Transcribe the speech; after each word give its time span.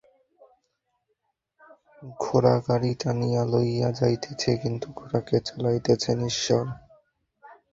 ঘোড়া 2.19 2.55
গাড়ী 2.67 2.91
টানিয়া 3.01 3.43
লইয়া 3.45 3.89
যাইতেছে, 3.91 4.51
কিন্তু 4.57 4.87
ঘোড়াকে 4.93 5.37
চালাইতেছেন 5.47 6.17
ঈশ্বর। 6.25 6.63